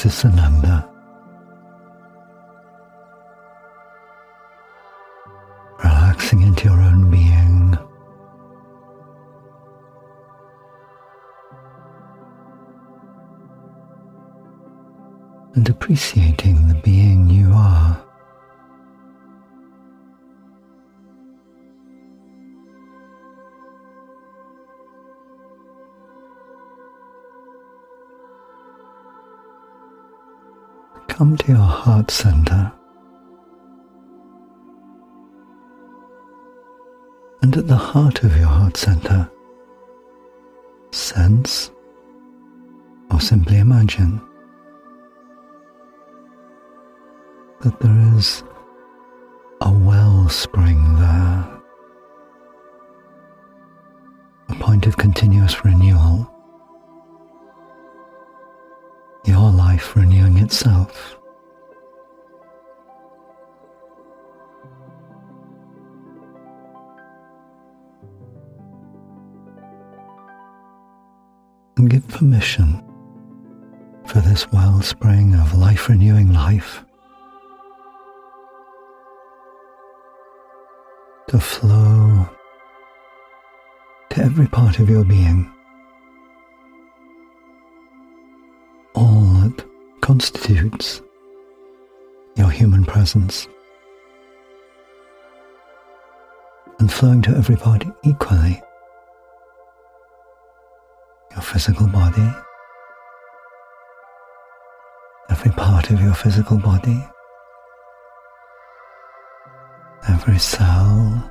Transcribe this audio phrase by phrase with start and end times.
[0.00, 0.88] This is Sananda.
[5.82, 7.76] Relaxing into your own being.
[15.56, 17.87] And appreciating the being you are.
[31.18, 32.72] Come to your heart center.
[37.42, 39.28] And at the heart of your heart center,
[40.92, 41.72] sense
[43.10, 44.20] or simply imagine
[47.62, 48.44] that there is
[49.62, 51.60] a wellspring there,
[54.50, 56.30] a point of continuous renewal
[60.48, 61.18] itself.
[71.76, 72.82] And give permission
[74.06, 76.82] for this wellspring of life renewing life
[81.28, 82.26] to flow
[84.08, 85.57] to every part of your being.
[90.08, 91.02] Constitutes
[92.34, 93.46] your human presence.
[96.78, 98.62] And flowing to every part equally.
[101.32, 102.30] Your physical body,
[105.28, 107.06] every part of your physical body,
[110.08, 111.30] every cell,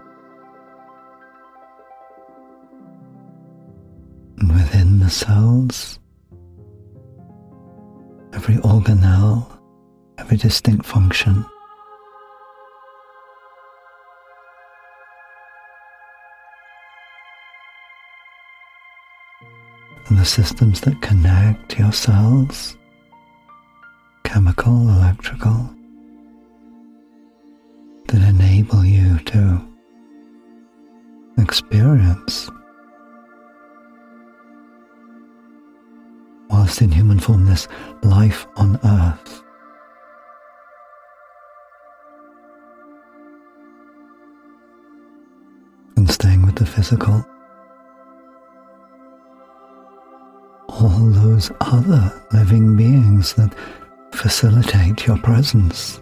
[4.38, 5.98] and within the cells,
[8.38, 9.44] every organelle,
[10.20, 11.44] every distinct function.
[20.08, 22.78] And the systems that connect your cells,
[24.24, 25.70] chemical, electrical,
[28.08, 29.68] that enable you to
[31.40, 32.52] experience
[36.68, 37.70] whilst in human form, this
[38.04, 39.42] life on earth.
[45.96, 47.26] And staying with the physical,
[50.68, 53.56] all those other living beings that
[54.12, 56.02] facilitate your presence.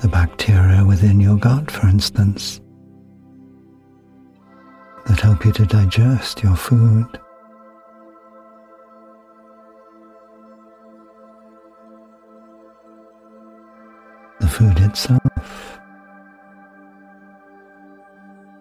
[0.00, 2.62] The bacteria within your gut, for instance
[5.06, 7.20] that help you to digest your food.
[14.96, 15.78] Itself,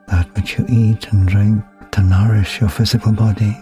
[0.09, 1.63] that which you eat and drink
[1.93, 3.55] to nourish your physical body.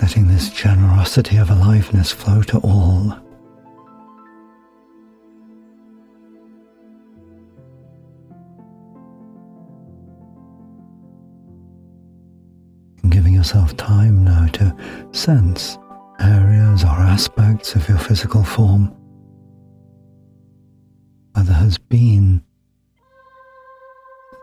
[0.00, 3.16] Letting this generosity of aliveness flow to all
[13.10, 14.76] giving yourself time now to
[15.12, 15.73] sense
[17.64, 18.94] aspects of your physical form
[21.32, 22.42] where there has been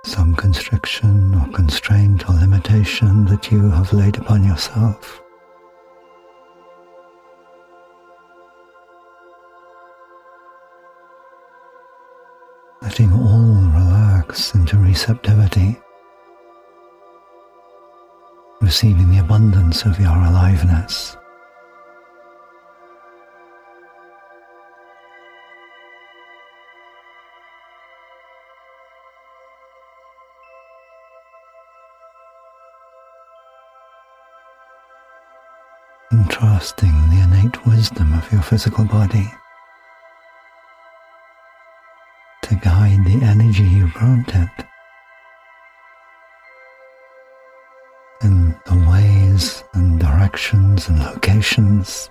[0.05, 5.21] some constriction or constraint or limitation that you have laid upon yourself.
[12.81, 15.77] Letting all relax into receptivity
[18.61, 21.17] receiving the abundance of your aliveness.
[36.11, 39.31] And trusting the innate wisdom of your physical body
[42.41, 44.65] to guide the energy you grant it.
[48.23, 52.09] in the ways and directions and locations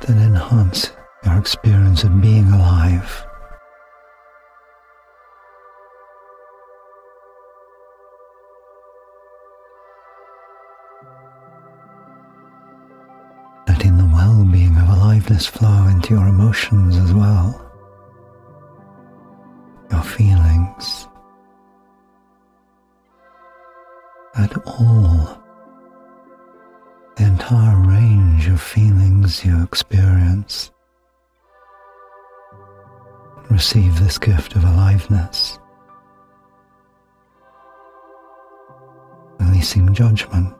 [0.00, 0.92] that enhance
[1.24, 3.26] your experience of being alive.
[15.24, 17.72] forgiveness flow into your emotions as well,
[19.90, 21.08] your feelings.
[24.34, 25.42] At all,
[27.16, 30.70] the entire range of feelings you experience.
[33.48, 35.58] Receive this gift of aliveness,
[39.38, 40.54] releasing judgment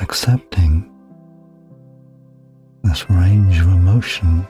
[0.00, 0.93] accepting
[2.94, 4.46] this range of emotion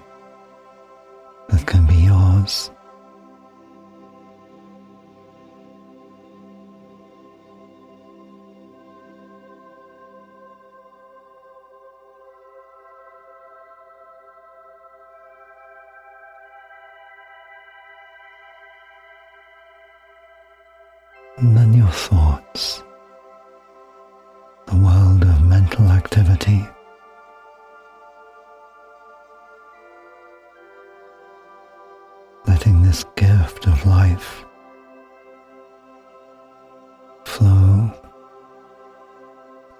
[1.48, 2.70] that can be yours.
[21.38, 22.82] And then your thoughts,
[24.66, 26.66] the world of mental activity.
[34.14, 34.44] Life
[37.24, 37.90] flow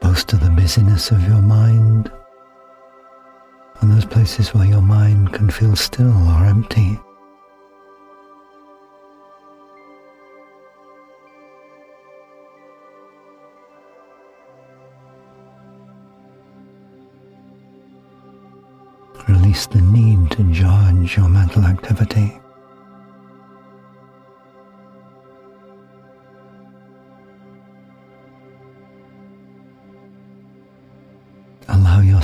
[0.01, 2.11] both to the busyness of your mind
[3.81, 6.99] and those places where your mind can feel still or empty.
[19.29, 22.41] Release the need to judge your mental activity.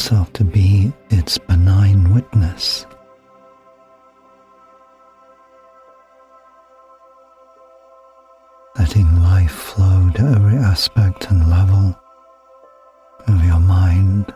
[0.01, 2.87] Yourself to be its benign witness.
[8.79, 11.95] Letting life flow to every aspect and level
[13.29, 14.35] of your mind.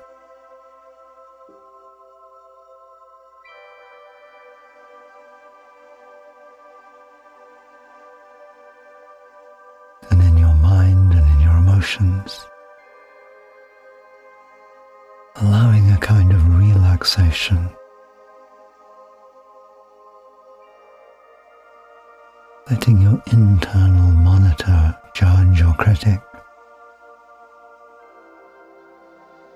[10.11, 12.47] And in your mind and in your emotions.
[17.05, 17.69] Relaxation.
[22.71, 26.21] Letting your internal monitor, judge, or critic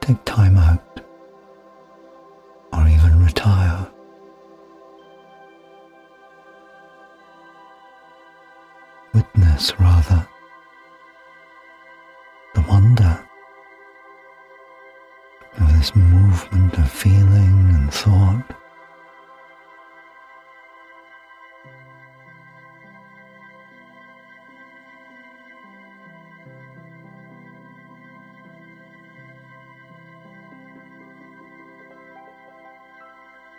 [0.01, 1.01] take time out
[2.75, 3.87] or even retire.
[9.15, 10.29] Witness, rather,
[16.39, 18.45] movement of feeling and thought.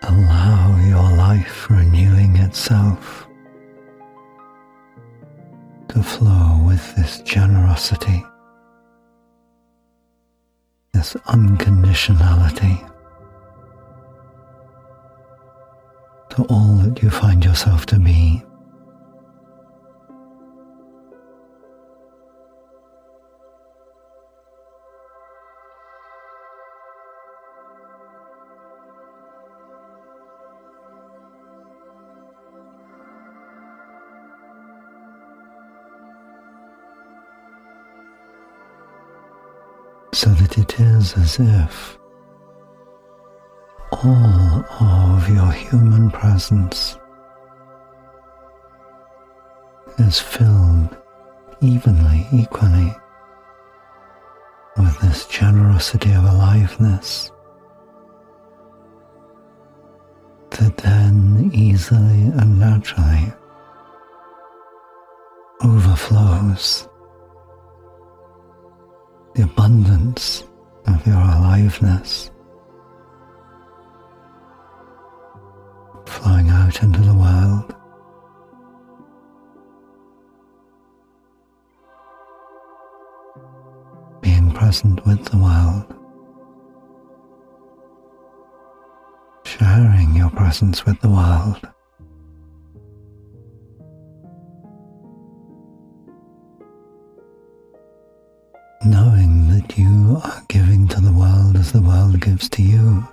[0.03, 3.27] Allow your life renewing itself
[5.89, 8.23] to flow with this generosity
[10.99, 12.77] this unconditionality
[16.29, 18.43] to all that you find yourself to be.
[40.19, 41.97] So that it is as if
[44.03, 46.97] all of your human presence
[49.97, 50.97] is filled
[51.61, 52.93] evenly, equally
[54.75, 57.31] with this generosity of aliveness
[60.49, 63.31] that then easily and naturally
[65.63, 66.89] overflows
[69.39, 70.43] the abundance
[70.85, 72.29] of your aliveness
[76.05, 77.73] flowing out into the world.
[84.19, 85.85] Being present with the world,
[89.45, 91.78] sharing your presence with the world.
[102.39, 103.05] Gives to you.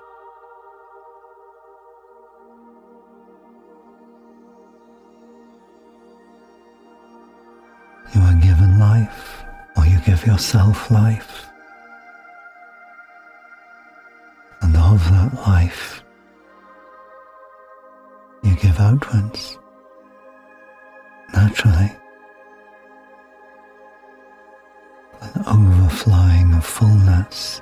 [8.14, 9.45] You are given life,
[9.76, 11.47] or you give yourself life.
[14.62, 16.04] And of that life,
[18.45, 19.59] you give outwards,
[21.35, 21.90] naturally
[25.21, 27.61] an overflowing of fullness.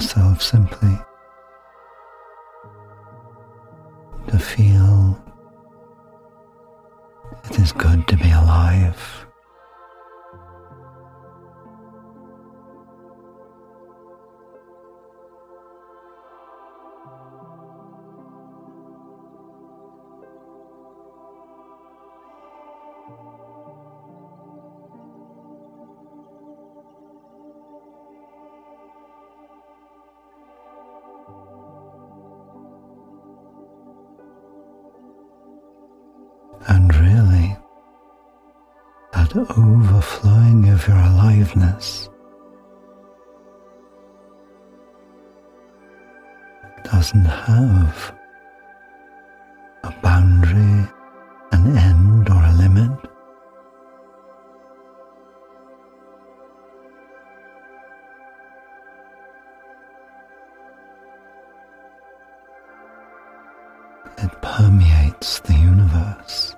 [0.00, 0.96] Simply
[4.28, 5.20] to feel
[7.44, 9.27] it is good to be alive.
[39.30, 42.08] That overflowing of your aliveness
[46.84, 48.14] doesn't have
[49.84, 50.88] a boundary,
[51.52, 52.90] an end, or a limit.
[64.16, 66.56] It permeates the universe,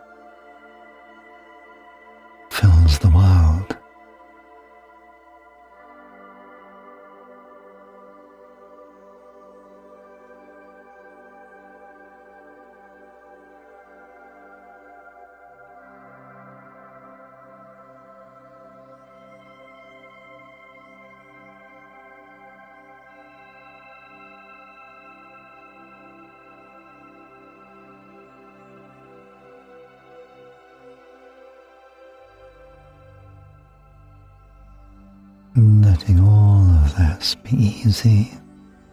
[35.63, 38.33] Letting all of this be easy,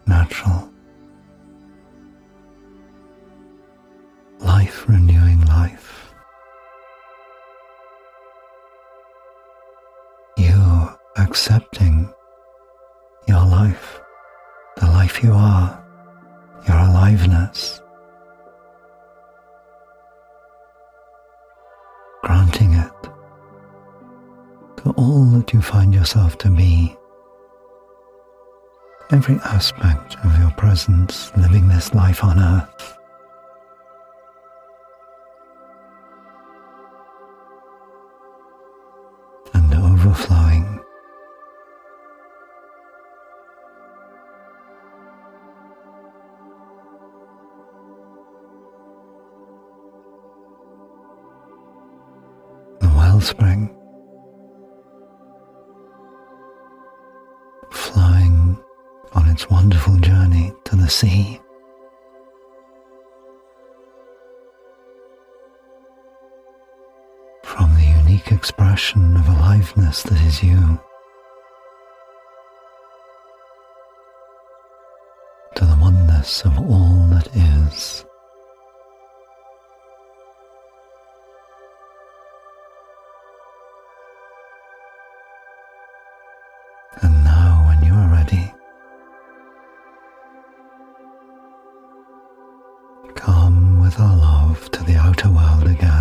[0.06, 0.70] natural.
[4.40, 6.12] Life renewing life.
[10.36, 12.12] You accepting
[13.26, 14.00] your life,
[14.76, 15.82] the life you are,
[16.66, 17.80] your aliveness.
[24.82, 26.96] To all that you find yourself to be.
[29.10, 32.96] Every aspect of your presence living this life on earth.
[39.54, 40.80] And overflowing.
[52.80, 53.77] The wellspring
[59.38, 61.40] its wonderful journey to the sea.
[67.44, 70.80] From the unique expression of aliveness that is you,
[75.54, 76.97] to the oneness of all
[95.34, 95.97] come with our